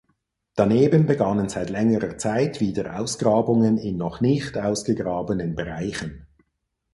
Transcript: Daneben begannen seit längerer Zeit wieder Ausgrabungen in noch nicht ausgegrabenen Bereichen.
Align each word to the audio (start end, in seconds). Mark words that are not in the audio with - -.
Daneben 0.55 1.05
begannen 1.05 1.47
seit 1.47 1.69
längerer 1.69 2.17
Zeit 2.17 2.59
wieder 2.59 2.99
Ausgrabungen 2.99 3.77
in 3.77 3.97
noch 3.97 4.19
nicht 4.19 4.57
ausgegrabenen 4.57 5.53
Bereichen. 5.53 6.25